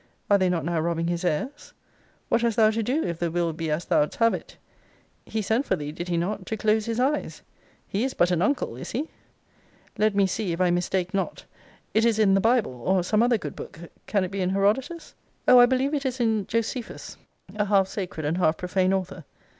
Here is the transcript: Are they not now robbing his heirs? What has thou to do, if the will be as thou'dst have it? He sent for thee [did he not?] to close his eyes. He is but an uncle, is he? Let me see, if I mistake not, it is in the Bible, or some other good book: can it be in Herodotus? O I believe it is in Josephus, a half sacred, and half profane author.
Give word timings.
Are 0.31 0.39
they 0.39 0.49
not 0.49 0.65
now 0.65 0.79
robbing 0.79 1.09
his 1.09 1.23
heirs? 1.23 1.73
What 2.27 2.41
has 2.41 2.55
thou 2.55 2.71
to 2.71 2.81
do, 2.81 3.03
if 3.03 3.19
the 3.19 3.29
will 3.29 3.53
be 3.53 3.69
as 3.69 3.85
thou'dst 3.85 4.15
have 4.15 4.33
it? 4.33 4.57
He 5.25 5.43
sent 5.43 5.67
for 5.67 5.75
thee 5.75 5.91
[did 5.91 6.07
he 6.07 6.17
not?] 6.17 6.47
to 6.47 6.57
close 6.57 6.87
his 6.87 6.99
eyes. 6.99 7.43
He 7.87 8.03
is 8.03 8.15
but 8.15 8.31
an 8.31 8.41
uncle, 8.41 8.75
is 8.77 8.89
he? 8.93 9.11
Let 9.99 10.15
me 10.15 10.25
see, 10.25 10.53
if 10.53 10.59
I 10.59 10.71
mistake 10.71 11.13
not, 11.13 11.45
it 11.93 12.03
is 12.03 12.17
in 12.17 12.33
the 12.33 12.41
Bible, 12.41 12.81
or 12.83 13.03
some 13.03 13.21
other 13.21 13.37
good 13.37 13.55
book: 13.55 13.79
can 14.07 14.23
it 14.23 14.31
be 14.31 14.41
in 14.41 14.49
Herodotus? 14.49 15.13
O 15.47 15.59
I 15.59 15.67
believe 15.67 15.93
it 15.93 16.07
is 16.07 16.19
in 16.19 16.47
Josephus, 16.47 17.17
a 17.55 17.65
half 17.65 17.87
sacred, 17.87 18.25
and 18.25 18.39
half 18.39 18.57
profane 18.57 18.93
author. 18.93 19.23